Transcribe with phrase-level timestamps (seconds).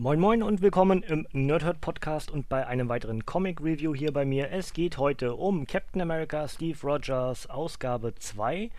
[0.00, 4.24] Moin Moin und willkommen im Nerdhurt Podcast und bei einem weiteren Comic Review hier bei
[4.24, 4.50] mir.
[4.50, 8.70] Es geht heute um Captain America Steve Rogers Ausgabe 2,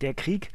[0.00, 0.50] der Krieg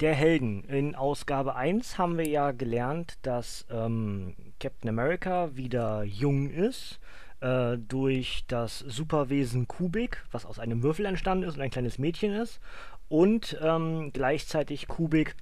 [0.00, 0.64] der Helden.
[0.64, 6.98] In Ausgabe 1 haben wir ja gelernt, dass ähm, Captain America wieder jung ist
[7.40, 12.32] äh, durch das Superwesen Kubik, was aus einem Würfel entstanden ist und ein kleines Mädchen
[12.32, 12.58] ist
[13.08, 15.36] und ähm, gleichzeitig Kubik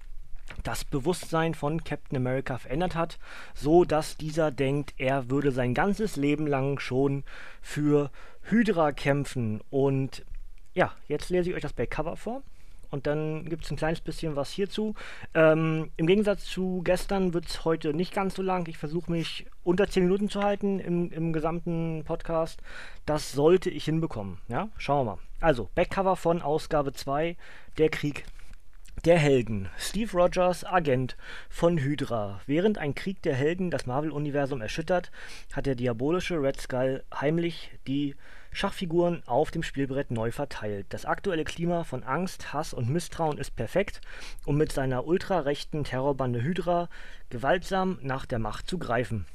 [0.63, 3.19] das Bewusstsein von Captain America verändert hat,
[3.55, 7.25] so dass dieser denkt, er würde sein ganzes Leben lang schon
[7.61, 8.11] für
[8.43, 9.61] Hydra kämpfen.
[9.71, 10.25] Und
[10.75, 12.43] ja, jetzt lese ich euch das Backcover vor.
[12.91, 14.95] Und dann gibt es ein kleines bisschen was hierzu.
[15.35, 18.67] Ähm, Im Gegensatz zu gestern wird es heute nicht ganz so lang.
[18.67, 22.61] Ich versuche mich unter 10 Minuten zu halten im, im gesamten Podcast.
[23.05, 24.39] Das sollte ich hinbekommen.
[24.49, 25.19] Ja, schauen wir mal.
[25.41, 27.37] Also, Backcover von Ausgabe 2,
[27.77, 28.25] der Krieg
[29.05, 29.69] der Helden.
[29.79, 31.17] Steve Rogers, Agent
[31.49, 32.41] von Hydra.
[32.47, 35.11] Während ein Krieg der Helden das Marvel-Universum erschüttert,
[35.53, 38.17] hat der diabolische Red Skull heimlich die
[38.51, 40.87] Schachfiguren auf dem Spielbrett neu verteilt.
[40.89, 44.01] Das aktuelle Klima von Angst, Hass und Misstrauen ist perfekt,
[44.47, 46.89] um mit seiner ultrarechten Terrorbande Hydra
[47.31, 49.27] gewaltsam nach der Macht zu greifen.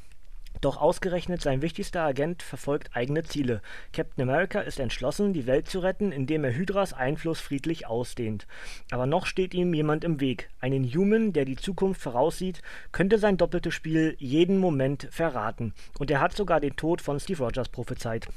[0.62, 3.62] Doch ausgerechnet sein wichtigster Agent verfolgt eigene Ziele.
[3.92, 8.48] Captain America ist entschlossen, die Welt zu retten, indem er Hydras Einfluss friedlich ausdehnt.
[8.92, 10.50] Aber noch steht ihm jemand im Weg.
[10.60, 15.74] Ein Inhuman, der die Zukunft voraussieht, könnte sein doppeltes Spiel jeden Moment verraten.
[16.00, 18.28] Und er hat sogar den Tod von Steve Rogers prophezeit.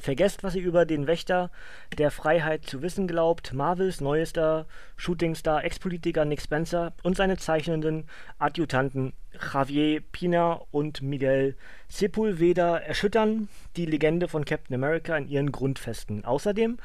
[0.00, 1.50] Vergesst, was ihr über den Wächter
[1.98, 3.52] der Freiheit zu wissen glaubt.
[3.52, 8.04] Marvels neuester Shootingstar, Ex-Politiker Nick Spencer und seine zeichnenden
[8.38, 9.12] Adjutanten
[9.52, 11.56] Javier Pina und Miguel
[11.88, 16.24] Sepulveda erschüttern die Legende von Captain America in ihren Grundfesten.
[16.24, 16.78] Außerdem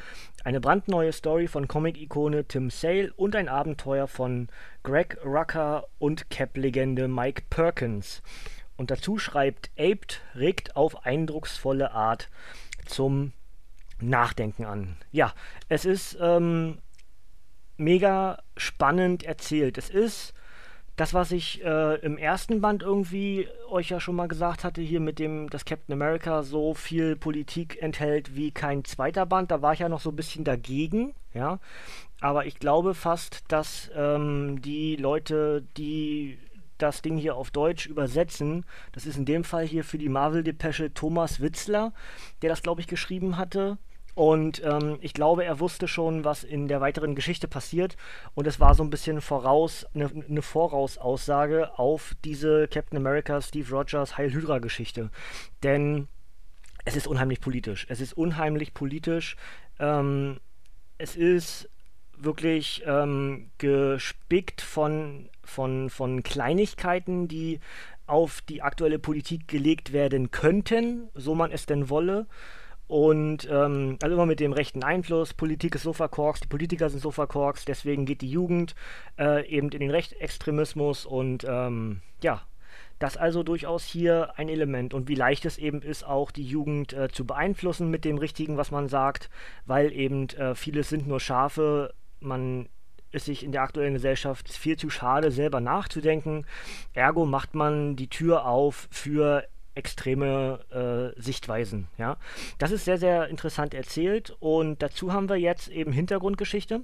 [0.43, 4.49] eine brandneue Story von Comic-Ikone Tim Sale und ein Abenteuer von
[4.81, 8.23] Greg Rucker und Cap-Legende Mike Perkins.
[8.75, 12.29] Und dazu schreibt Aped regt auf eindrucksvolle Art
[12.85, 13.33] zum
[13.99, 14.97] Nachdenken an.
[15.11, 15.33] Ja,
[15.69, 16.79] es ist ähm,
[17.77, 19.77] mega spannend erzählt.
[19.77, 20.33] Es ist
[20.95, 24.99] das, was ich äh, im ersten Band irgendwie euch ja schon mal gesagt hatte, hier
[24.99, 29.73] mit dem, dass Captain America so viel Politik enthält wie kein zweiter Band, da war
[29.73, 31.59] ich ja noch so ein bisschen dagegen, ja.
[32.21, 36.37] Aber ich glaube fast, dass ähm, die Leute, die
[36.83, 38.65] das Ding hier auf Deutsch übersetzen.
[38.91, 41.93] Das ist in dem Fall hier für die Marvel-Depesche Thomas Witzler,
[42.41, 43.77] der das, glaube ich, geschrieben hatte.
[44.15, 47.97] Und ähm, ich glaube, er wusste schon, was in der weiteren Geschichte passiert.
[48.35, 53.69] Und es war so ein bisschen voraus, eine, eine Vorausaussage auf diese Captain America, Steve
[53.75, 55.09] Rogers, Heil Hydra-Geschichte.
[55.63, 56.07] Denn
[56.85, 57.87] es ist unheimlich politisch.
[57.89, 59.35] Es ist unheimlich politisch.
[59.79, 60.39] Ähm,
[60.99, 61.69] es ist
[62.17, 67.59] wirklich ähm, gespickt von, von, von Kleinigkeiten, die
[68.05, 72.27] auf die aktuelle Politik gelegt werden könnten, so man es denn wolle.
[72.87, 76.99] Und ähm, also immer mit dem rechten Einfluss, Politik ist so verkorkst, die Politiker sind
[76.99, 78.75] so verkorkst, deswegen geht die Jugend
[79.17, 81.05] äh, eben in den Rechtsextremismus.
[81.05, 82.41] Und ähm, ja,
[82.99, 84.93] das also durchaus hier ein Element.
[84.93, 88.57] Und wie leicht es eben ist, auch die Jugend äh, zu beeinflussen mit dem Richtigen,
[88.57, 89.29] was man sagt,
[89.65, 92.67] weil eben äh, vieles sind nur Schafe, man
[93.13, 96.45] ist sich in der aktuellen Gesellschaft viel zu schade, selber nachzudenken.
[96.93, 101.87] Ergo macht man die Tür auf für extreme äh, Sichtweisen.
[101.97, 102.17] Ja?
[102.57, 106.81] Das ist sehr, sehr interessant erzählt und dazu haben wir jetzt eben Hintergrundgeschichte.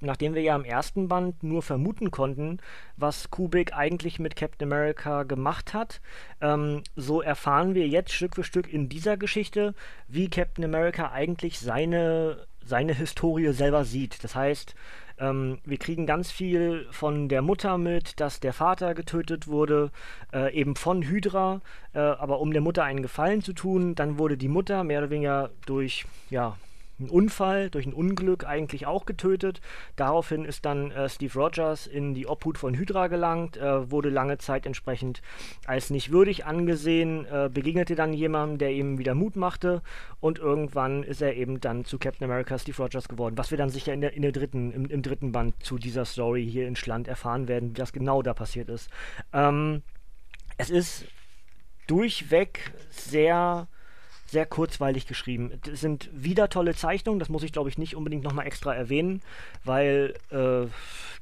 [0.00, 2.58] Nachdem wir ja im ersten Band nur vermuten konnten,
[2.96, 6.00] was Kubik eigentlich mit Captain America gemacht hat,
[6.40, 9.74] ähm, so erfahren wir jetzt Stück für Stück in dieser Geschichte,
[10.08, 14.24] wie Captain America eigentlich seine seine Historie selber sieht.
[14.24, 14.74] Das heißt,
[15.18, 19.90] ähm, wir kriegen ganz viel von der Mutter mit, dass der Vater getötet wurde,
[20.32, 21.60] äh, eben von Hydra,
[21.92, 25.10] äh, aber um der Mutter einen Gefallen zu tun, dann wurde die Mutter mehr oder
[25.10, 26.56] weniger durch, ja,
[27.04, 29.60] einen Unfall, durch ein Unglück eigentlich auch getötet.
[29.96, 34.38] Daraufhin ist dann äh, Steve Rogers in die Obhut von Hydra gelangt, äh, wurde lange
[34.38, 35.22] Zeit entsprechend
[35.66, 39.82] als nicht würdig angesehen, äh, begegnete dann jemandem, der ihm wieder Mut machte
[40.20, 43.70] und irgendwann ist er eben dann zu Captain America Steve Rogers geworden, was wir dann
[43.70, 46.76] sicher in der, in der dritten, im, im dritten Band zu dieser Story hier in
[46.76, 48.90] Schland erfahren werden, wie das genau da passiert ist.
[49.32, 49.82] Ähm,
[50.56, 51.06] es ist
[51.86, 53.68] durchweg sehr
[54.26, 55.52] sehr kurzweilig geschrieben.
[55.70, 59.20] Es sind wieder tolle Zeichnungen, das muss ich glaube ich nicht unbedingt nochmal extra erwähnen,
[59.64, 60.66] weil äh,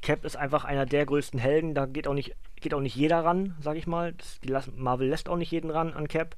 [0.02, 3.25] Cap ist einfach einer der größten Helden, da geht auch nicht, geht auch nicht jeder
[3.25, 4.14] ran, sag ich mal.
[4.46, 6.37] Das, Marvel lässt auch nicht jeden ran an Cap.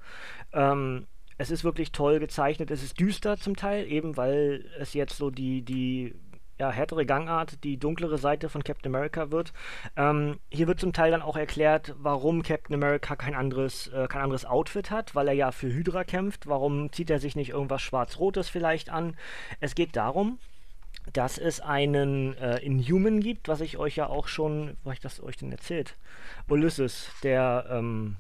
[0.52, 1.06] Ähm,
[1.37, 5.31] es ist wirklich toll gezeichnet, es ist düster zum Teil, eben weil es jetzt so
[5.31, 6.14] die, die
[6.58, 9.52] ja, härtere Gangart die dunklere Seite von Captain America wird.
[9.96, 14.22] Ähm, hier wird zum Teil dann auch erklärt, warum Captain America kein anderes, äh, kein
[14.22, 16.46] anderes Outfit hat, weil er ja für Hydra kämpft.
[16.46, 19.16] Warum zieht er sich nicht irgendwas Schwarz-Rotes vielleicht an?
[19.60, 20.38] Es geht darum,
[21.12, 25.00] dass es einen äh, Inhuman gibt, was ich euch ja auch schon, wo habe ich
[25.00, 25.96] das euch denn erzählt?
[26.48, 28.16] Ulysses, der, ähm,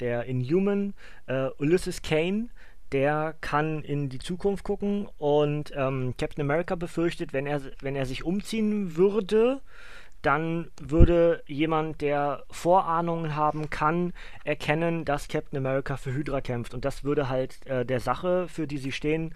[0.00, 0.94] der Inhuman,
[1.26, 2.48] äh, Ulysses Kane,
[2.92, 8.06] der kann in die Zukunft gucken und ähm, Captain America befürchtet, wenn er, wenn er
[8.06, 9.60] sich umziehen würde,
[10.22, 14.12] dann würde jemand, der Vorahnungen haben kann,
[14.44, 16.74] erkennen, dass Captain America für Hydra kämpft.
[16.74, 19.34] Und das würde halt äh, der Sache, für die sie stehen,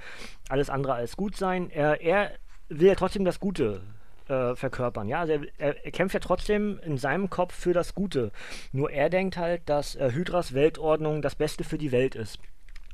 [0.48, 1.70] alles andere als gut sein.
[1.70, 2.32] Er, er
[2.68, 3.82] will ja trotzdem das Gute
[4.28, 5.08] äh, verkörpern.
[5.08, 8.32] Ja, also er, er, kämpft ja trotzdem in seinem Kopf für das Gute.
[8.72, 12.38] Nur er denkt halt, dass äh, Hydras Weltordnung das Beste für die Welt ist.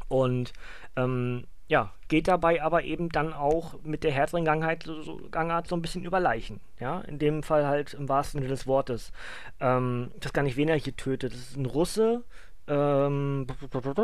[0.08, 0.52] Und
[0.96, 5.74] ähm, ja, geht dabei aber eben dann auch mit der härteren Gangart so, Gangart so
[5.74, 6.60] ein bisschen über Leichen.
[6.78, 9.12] Ja, in dem Fall halt im wahrsten Sinne des Wortes.
[9.60, 11.32] Ähm, das gar nicht, wen er hier tötet.
[11.32, 12.22] Das ist ein Russe.
[12.68, 13.46] Ähm,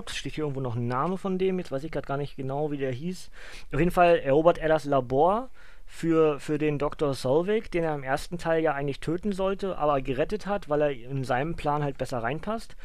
[0.07, 1.59] steht hier irgendwo noch ein Name von dem?
[1.59, 3.31] Jetzt weiß ich gerade gar nicht genau, wie der hieß.
[3.73, 5.51] Auf jeden Fall erobert er das Labor
[5.87, 7.15] für, für den Dr.
[7.15, 10.91] Solvik, den er im ersten Teil ja eigentlich töten sollte, aber gerettet hat, weil er
[10.91, 12.77] in seinem Plan halt besser reinpasst.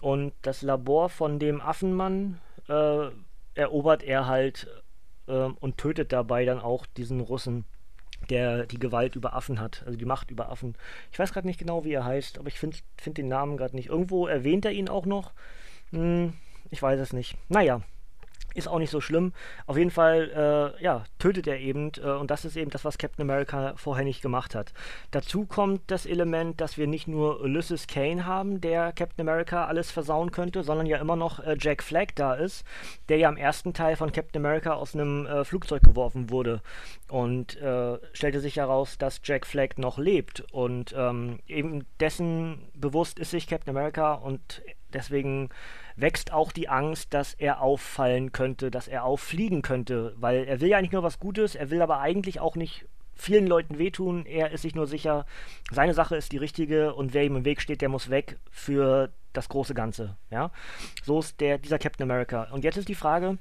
[0.00, 2.38] Und das Labor von dem Affenmann,
[2.70, 3.10] äh,
[3.54, 4.68] erobert er halt
[5.26, 7.64] äh, und tötet dabei dann auch diesen Russen,
[8.30, 10.76] der die Gewalt über Affen hat, also die Macht über Affen.
[11.10, 13.74] Ich weiß gerade nicht genau, wie er heißt, aber ich finde find den Namen gerade
[13.74, 13.88] nicht.
[13.88, 15.32] Irgendwo erwähnt er ihn auch noch.
[15.90, 16.34] Hm,
[16.70, 17.36] ich weiß es nicht.
[17.48, 17.82] Naja,
[18.54, 19.32] ist auch nicht so schlimm.
[19.66, 21.92] Auf jeden Fall, äh, ja, tötet er eben.
[22.02, 24.72] Äh, und das ist eben das, was Captain America vorher nicht gemacht hat.
[25.10, 29.90] Dazu kommt das Element, dass wir nicht nur Ulysses Kane haben, der Captain America alles
[29.90, 32.64] versauen könnte, sondern ja immer noch äh, Jack Flag da ist,
[33.08, 36.62] der ja im ersten Teil von Captain America aus einem äh, Flugzeug geworfen wurde.
[37.08, 40.44] Und äh, stellte sich heraus, dass Jack Flag noch lebt.
[40.52, 44.62] Und ähm, eben dessen bewusst ist sich Captain America und
[44.92, 45.50] deswegen
[46.00, 50.68] wächst auch die Angst, dass er auffallen könnte, dass er auffliegen könnte, weil er will
[50.68, 54.50] ja nicht nur was Gutes, er will aber eigentlich auch nicht vielen Leuten wehtun, er
[54.50, 55.26] ist sich nur sicher,
[55.70, 59.10] seine Sache ist die richtige und wer ihm im Weg steht, der muss weg für
[59.32, 60.50] das große Ganze, ja.
[61.04, 62.48] So ist der, dieser Captain America.
[62.50, 63.38] Und jetzt ist die Frage,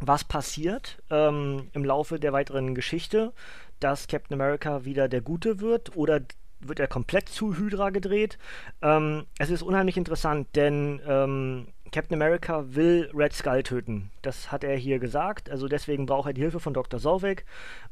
[0.00, 3.32] was passiert ähm, im Laufe der weiteren Geschichte,
[3.80, 6.20] dass Captain America wieder der Gute wird oder
[6.60, 8.38] wird er komplett zu Hydra gedreht.
[8.82, 14.10] Ähm, es ist unheimlich interessant, denn ähm, Captain America will Red Skull töten.
[14.22, 15.50] Das hat er hier gesagt.
[15.50, 17.00] Also deswegen braucht er die Hilfe von Dr.
[17.00, 17.44] Solvik.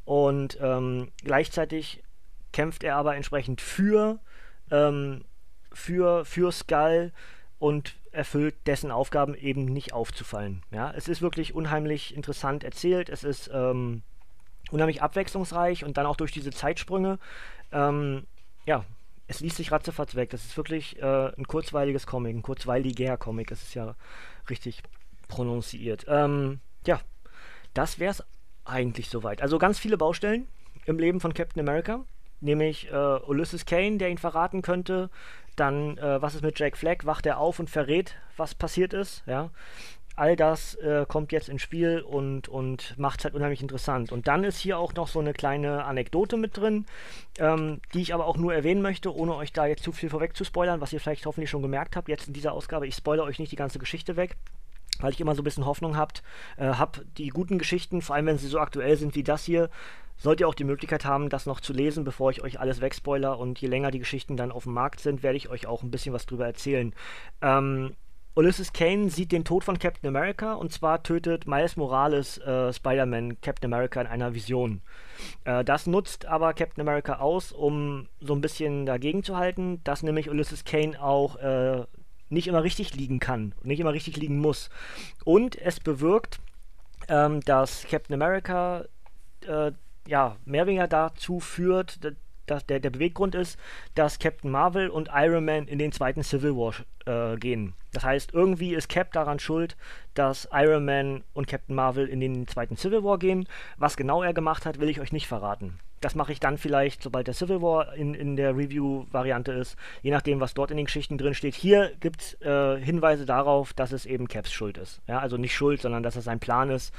[0.05, 2.03] Und ähm, gleichzeitig
[2.53, 4.19] kämpft er aber entsprechend für,
[4.71, 5.25] ähm,
[5.71, 7.11] für, für Skull
[7.59, 10.63] und erfüllt dessen Aufgaben eben nicht aufzufallen.
[10.71, 13.09] Ja, es ist wirklich unheimlich interessant erzählt.
[13.09, 14.01] Es ist ähm,
[14.71, 17.19] unheimlich abwechslungsreich und dann auch durch diese Zeitsprünge.
[17.71, 18.25] Ähm,
[18.65, 18.85] ja,
[19.27, 20.29] es liest sich ratzefatz weg.
[20.29, 23.51] Das ist wirklich äh, ein kurzweiliges Comic, ein kurzweiliger Comic.
[23.51, 23.95] Es ist ja
[24.49, 24.81] richtig
[25.27, 26.05] prononciert.
[26.07, 27.01] Ähm, ja,
[27.73, 28.23] das wäre es
[28.65, 29.41] eigentlich soweit.
[29.41, 30.47] Also ganz viele Baustellen
[30.85, 32.05] im Leben von Captain America.
[32.39, 35.09] Nämlich äh, Ulysses Kane, der ihn verraten könnte.
[35.55, 37.03] Dann, äh, was ist mit Jack Flag?
[37.03, 39.23] Wacht er auf und verrät, was passiert ist.
[39.25, 39.49] Ja
[40.17, 44.11] all das äh, kommt jetzt ins Spiel und, und macht es halt unheimlich interessant.
[44.11, 46.85] Und dann ist hier auch noch so eine kleine Anekdote mit drin,
[47.39, 50.35] ähm, die ich aber auch nur erwähnen möchte, ohne euch da jetzt zu viel vorweg
[50.35, 52.87] zu spoilern, was ihr vielleicht hoffentlich schon gemerkt habt, jetzt in dieser Ausgabe.
[52.87, 54.35] Ich spoilere euch nicht die ganze Geschichte weg
[54.99, 56.23] weil ich immer so ein bisschen Hoffnung habt,
[56.57, 59.69] äh, hab die guten Geschichten, vor allem wenn sie so aktuell sind wie das hier,
[60.17, 63.37] sollt ihr auch die Möglichkeit haben, das noch zu lesen, bevor ich euch alles wegspoiler.
[63.37, 65.91] Und je länger die Geschichten dann auf dem Markt sind, werde ich euch auch ein
[65.91, 66.93] bisschen was drüber erzählen.
[67.41, 67.95] Ähm,
[68.37, 73.41] Ulysses Kane sieht den Tod von Captain America und zwar tötet Miles Morales äh, Spider-Man
[73.41, 74.83] Captain America in einer Vision.
[75.43, 80.03] Äh, das nutzt aber Captain America aus, um so ein bisschen dagegen zu halten, dass
[80.03, 81.85] nämlich Ulysses Kane auch äh,
[82.29, 84.69] nicht immer richtig liegen kann nicht immer richtig liegen muss.
[85.25, 86.39] Und es bewirkt,
[87.07, 88.85] ähm, dass Captain America
[89.47, 89.71] äh,
[90.07, 92.03] ja, mehr oder weniger dazu führt,
[92.47, 93.59] dass der, der Beweggrund ist,
[93.95, 96.73] dass Captain Marvel und Iron Man in den zweiten Civil War
[97.05, 97.73] äh, gehen.
[97.93, 99.77] Das heißt, irgendwie ist Cap daran schuld,
[100.13, 103.47] dass Iron Man und Captain Marvel in den zweiten Civil War gehen.
[103.77, 105.79] Was genau er gemacht hat, will ich euch nicht verraten.
[105.99, 110.11] Das mache ich dann vielleicht, sobald der Civil War in, in der Review-Variante ist, je
[110.11, 111.55] nachdem, was dort in den Geschichten drin steht.
[111.55, 115.01] Hier gibt es äh, Hinweise darauf, dass es eben Caps Schuld ist.
[115.07, 116.93] Ja, also nicht Schuld, sondern dass es sein Plan ist.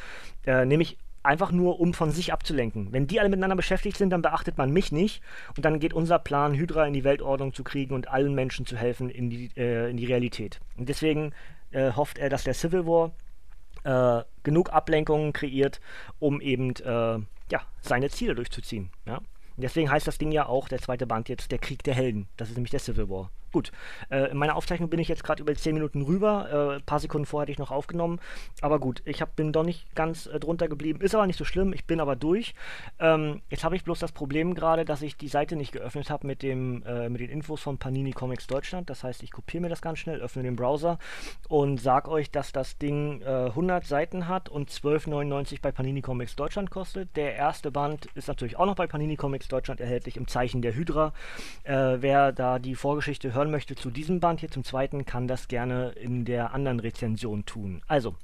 [0.46, 2.92] Äh, nämlich einfach nur, um von sich abzulenken.
[2.92, 5.22] Wenn die alle miteinander beschäftigt sind, dann beachtet man mich nicht
[5.56, 8.76] und dann geht unser Plan, Hydra in die Weltordnung zu kriegen und allen Menschen zu
[8.76, 10.60] helfen in die, äh, in die Realität.
[10.76, 11.32] Und deswegen
[11.70, 13.12] äh, hofft er, dass der Civil War
[13.84, 15.80] äh, genug Ablenkungen kreiert,
[16.18, 17.18] um eben äh,
[17.50, 18.90] ja, seine Ziele durchzuziehen.
[19.06, 19.20] Ja?
[19.56, 22.28] deswegen heißt das Ding ja auch, der zweite Band jetzt, der Krieg der Helden.
[22.36, 23.30] Das ist nämlich der Civil War.
[23.52, 23.72] Gut,
[24.10, 26.48] äh, in meiner Aufzeichnung bin ich jetzt gerade über 10 Minuten rüber.
[26.50, 28.20] Äh, ein paar Sekunden vorher hatte ich noch aufgenommen.
[28.60, 31.00] Aber gut, ich hab, bin doch nicht ganz äh, drunter geblieben.
[31.00, 32.54] Ist aber nicht so schlimm, ich bin aber durch.
[32.98, 36.26] Ähm, jetzt habe ich bloß das Problem gerade, dass ich die Seite nicht geöffnet habe
[36.26, 38.90] mit, äh, mit den Infos von Panini Comics Deutschland.
[38.90, 40.98] Das heißt, ich kopiere mir das ganz schnell, öffne den Browser
[41.48, 46.36] und sage euch, dass das Ding 100 äh, Seiten hat und 12,99 bei Panini Comics
[46.36, 47.16] Deutschland kostet.
[47.16, 50.74] Der erste Band ist natürlich auch noch bei Panini Comics Deutschland erhältlich im Zeichen der
[50.74, 51.12] Hydra.
[51.64, 55.28] Äh, wer da die Vorgeschichte hört, hören möchte zu diesem Band hier zum zweiten, kann
[55.28, 57.82] das gerne in der anderen Rezension tun.
[57.86, 58.16] Also,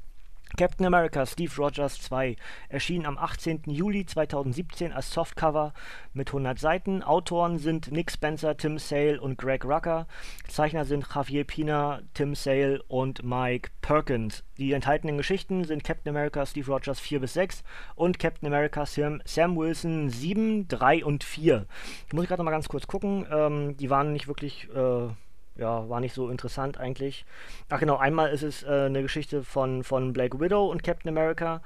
[0.57, 2.37] Captain America Steve Rogers 2
[2.69, 3.63] erschien am 18.
[3.67, 5.73] Juli 2017 als Softcover
[6.13, 7.03] mit 100 Seiten.
[7.03, 10.07] Autoren sind Nick Spencer, Tim Sale und Greg Rucker.
[10.47, 14.45] Zeichner sind Javier Pina, Tim Sale und Mike Perkins.
[14.57, 17.65] Die enthaltenen Geschichten sind Captain America Steve Rogers 4 bis 6
[17.97, 21.67] und Captain America Sam, Sam Wilson 7, 3 und 4.
[22.07, 23.27] Ich muss gerade mal ganz kurz gucken.
[23.29, 24.69] Ähm, die waren nicht wirklich.
[24.73, 25.09] Äh,
[25.57, 27.25] ja, war nicht so interessant eigentlich.
[27.69, 31.63] Ach genau, einmal ist es äh, eine Geschichte von, von Black Widow und Captain America.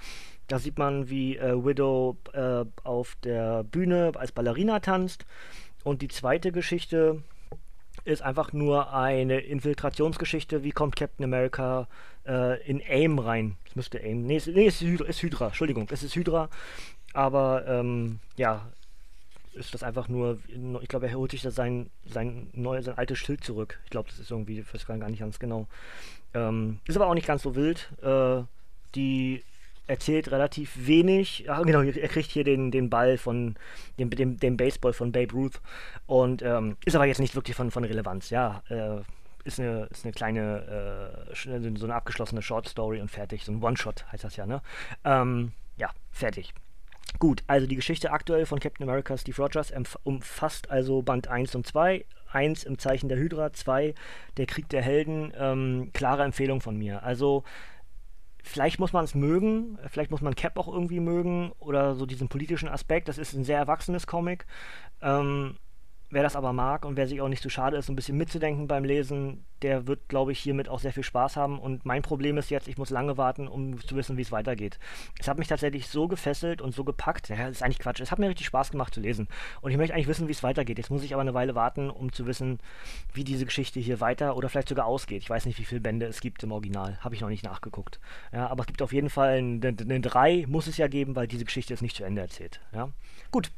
[0.47, 5.27] Da sieht man, wie äh, Widow äh, auf der Bühne als Ballerina tanzt.
[5.85, 7.23] Und die zweite Geschichte
[8.05, 10.65] ist einfach nur eine Infiltrationsgeschichte.
[10.65, 11.87] Wie kommt Captain America
[12.27, 13.57] äh, in AIM rein?
[13.67, 14.27] Das müsste AIM.
[14.27, 15.47] Nee, es, nee, es ist Hydra, ist Hydra.
[15.47, 16.49] Entschuldigung, es ist Hydra.
[17.13, 18.67] Aber ähm, ja,
[19.59, 20.39] ist das einfach nur,
[20.81, 23.79] ich glaube, er holt sich da sein, sein, neu, sein altes Schild zurück.
[23.85, 25.67] Ich glaube, das ist irgendwie, ich weiß gar nicht ganz genau.
[26.35, 27.93] Ähm, ist aber auch nicht ganz so wild.
[28.03, 28.43] Äh,
[28.95, 29.43] die
[29.87, 31.47] erzählt relativ wenig.
[31.49, 33.57] Ach, genau, er kriegt hier den, den Ball von
[33.99, 35.61] dem, dem, dem Baseball von Babe Ruth
[36.07, 38.31] und ähm, ist aber jetzt nicht wirklich von, von Relevanz.
[38.31, 39.01] Ja, äh,
[39.45, 43.45] ist eine, ist eine kleine, äh, so eine abgeschlossene Short Story und fertig.
[43.45, 44.61] So ein One-Shot heißt das ja, ne?
[45.05, 46.53] Ähm, ja, fertig.
[47.19, 49.73] Gut, also die Geschichte aktuell von Captain America Steve Rogers
[50.05, 52.05] umfasst also Band 1 und 2.
[52.31, 53.95] 1 im Zeichen der Hydra, 2
[54.37, 55.33] der Krieg der Helden.
[55.37, 57.03] Ähm, klare Empfehlung von mir.
[57.03, 57.43] Also
[58.45, 62.29] vielleicht muss man es mögen, vielleicht muss man Cap auch irgendwie mögen oder so diesen
[62.29, 63.09] politischen Aspekt.
[63.09, 64.47] Das ist ein sehr erwachsenes Comic.
[65.03, 65.57] Ähm,
[66.11, 68.67] Wer das aber mag und wer sich auch nicht zu schade ist, ein bisschen mitzudenken
[68.67, 71.59] beim Lesen, der wird, glaube ich, hiermit auch sehr viel Spaß haben.
[71.59, 74.79] Und mein Problem ist jetzt, ich muss lange warten, um zu wissen, wie es weitergeht.
[75.19, 77.29] Es hat mich tatsächlich so gefesselt und so gepackt.
[77.29, 78.01] Ja, ist eigentlich Quatsch.
[78.01, 79.29] Es hat mir richtig Spaß gemacht zu lesen.
[79.61, 80.79] Und ich möchte eigentlich wissen, wie es weitergeht.
[80.79, 82.59] Jetzt muss ich aber eine Weile warten, um zu wissen,
[83.13, 85.23] wie diese Geschichte hier weiter oder vielleicht sogar ausgeht.
[85.23, 86.99] Ich weiß nicht, wie viele Bände es gibt im Original.
[87.01, 88.01] Habe ich noch nicht nachgeguckt.
[88.33, 91.45] Ja, aber es gibt auf jeden Fall eine 3, muss es ja geben, weil diese
[91.45, 92.61] Geschichte ist nicht zu Ende erzählt.
[92.73, 92.89] Ja?
[93.31, 93.51] Gut,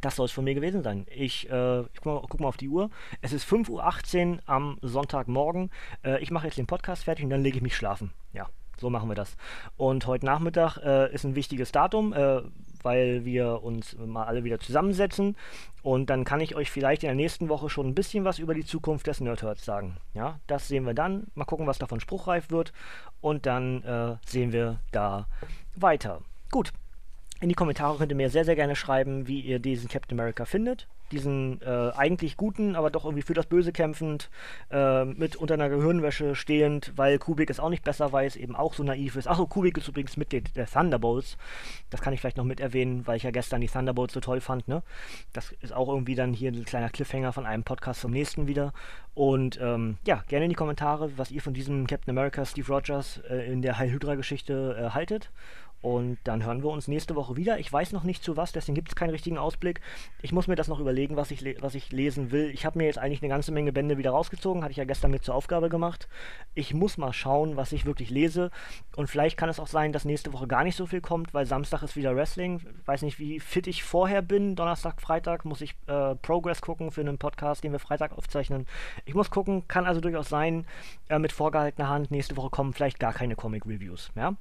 [0.00, 1.06] das soll es von mir gewesen sein.
[1.14, 2.90] Ich, äh, ich guck, mal, guck, mal, auf die Uhr.
[3.20, 5.70] Es ist 5.18 Uhr am Sonntagmorgen.
[6.04, 8.12] Äh, ich mache jetzt den Podcast fertig und dann lege ich mich schlafen.
[8.32, 9.36] Ja, so machen wir das.
[9.76, 12.42] Und heute Nachmittag äh, ist ein wichtiges Datum, äh,
[12.82, 15.36] weil wir uns mal alle wieder zusammensetzen.
[15.82, 18.54] Und dann kann ich euch vielleicht in der nächsten Woche schon ein bisschen was über
[18.54, 19.96] die Zukunft des Nerdherds sagen.
[20.14, 21.28] Ja, das sehen wir dann.
[21.34, 22.72] Mal gucken, was davon spruchreif wird.
[23.20, 25.28] Und dann äh, sehen wir da
[25.76, 26.22] weiter.
[26.50, 26.72] Gut,
[27.42, 30.44] in die Kommentare könnt ihr mir sehr, sehr gerne schreiben, wie ihr diesen Captain America
[30.44, 30.86] findet.
[31.10, 34.30] Diesen äh, eigentlich guten, aber doch irgendwie für das Böse kämpfend,
[34.70, 38.74] äh, mit unter einer Gehirnwäsche stehend, weil Kubik es auch nicht besser weiß, eben auch
[38.74, 39.26] so naiv ist.
[39.26, 41.36] Achso, Kubik ist übrigens Mitglied der Thunderbolts.
[41.90, 44.40] Das kann ich vielleicht noch mit erwähnen, weil ich ja gestern die Thunderbolts so toll
[44.40, 44.68] fand.
[44.68, 44.84] Ne?
[45.32, 48.72] Das ist auch irgendwie dann hier ein kleiner Cliffhanger von einem Podcast zum nächsten wieder.
[49.14, 53.20] Und ähm, ja, gerne in die Kommentare, was ihr von diesem Captain America Steve Rogers
[53.28, 55.30] äh, in der Heil Hydra-Geschichte äh, haltet.
[55.82, 57.58] Und dann hören wir uns nächste Woche wieder.
[57.58, 59.80] Ich weiß noch nicht zu was, deswegen gibt es keinen richtigen Ausblick.
[60.22, 62.50] Ich muss mir das noch überlegen, was ich, was ich lesen will.
[62.50, 65.10] Ich habe mir jetzt eigentlich eine ganze Menge Bände wieder rausgezogen, hatte ich ja gestern
[65.10, 66.08] mit zur Aufgabe gemacht.
[66.54, 68.52] Ich muss mal schauen, was ich wirklich lese.
[68.94, 71.46] Und vielleicht kann es auch sein, dass nächste Woche gar nicht so viel kommt, weil
[71.46, 72.60] Samstag ist wieder Wrestling.
[72.80, 74.54] Ich weiß nicht, wie fit ich vorher bin.
[74.54, 78.66] Donnerstag, Freitag muss ich äh, Progress gucken für einen Podcast, den wir Freitag aufzeichnen.
[79.04, 80.64] Ich muss gucken, kann also durchaus sein,
[81.08, 84.12] äh, mit vorgehaltener Hand, nächste Woche kommen vielleicht gar keine Comic-Reviews.
[84.14, 84.36] Ja?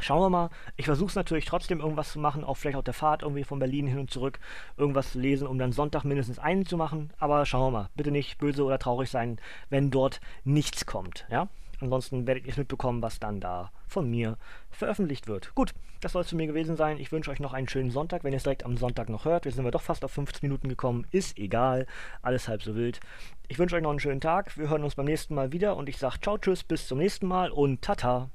[0.00, 0.50] Schauen wir mal.
[0.76, 3.58] Ich versuche es natürlich trotzdem irgendwas zu machen, auch vielleicht auf der Fahrt irgendwie von
[3.58, 4.38] Berlin hin und zurück
[4.76, 7.12] irgendwas zu lesen, um dann Sonntag mindestens einen zu machen.
[7.18, 7.88] Aber schauen wir mal.
[7.94, 9.38] Bitte nicht böse oder traurig sein,
[9.70, 11.26] wenn dort nichts kommt.
[11.30, 11.48] Ja?
[11.80, 14.36] Ansonsten werdet ihr mitbekommen, was dann da von mir
[14.70, 15.54] veröffentlicht wird.
[15.54, 16.98] Gut, das soll es zu mir gewesen sein.
[16.98, 18.24] Ich wünsche euch noch einen schönen Sonntag.
[18.24, 20.46] Wenn ihr es direkt am Sonntag noch hört, wir sind wir doch fast auf 15
[20.48, 21.06] Minuten gekommen.
[21.10, 21.86] Ist egal.
[22.22, 23.00] Alles halb so wild.
[23.48, 24.56] Ich wünsche euch noch einen schönen Tag.
[24.56, 27.26] Wir hören uns beim nächsten Mal wieder und ich sage ciao, tschüss, bis zum nächsten
[27.26, 28.30] Mal und tata.